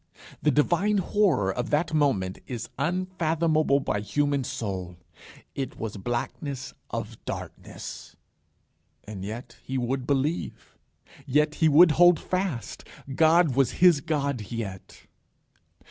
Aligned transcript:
The 0.41 0.49
divine 0.49 0.97
horror 0.97 1.53
of 1.53 1.69
that 1.69 1.93
moment 1.93 2.39
is 2.47 2.69
unfathomable 2.79 3.79
by 3.79 3.99
human 3.99 4.43
soul. 4.43 4.97
It 5.53 5.77
was 5.77 5.97
blackness 5.97 6.73
of 6.89 7.23
darkness. 7.23 8.15
And 9.03 9.23
yet 9.23 9.57
he 9.61 9.77
would 9.77 10.07
believe. 10.07 10.75
Yet 11.27 11.53
he 11.61 11.69
would 11.69 11.91
hold 11.91 12.19
fast. 12.19 12.83
God 13.13 13.53
was 13.55 13.73
his 13.73 14.01
God 14.01 14.49
yet. 14.51 15.03